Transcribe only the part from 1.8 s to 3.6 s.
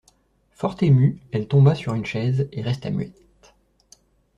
une chaise, et resta muette.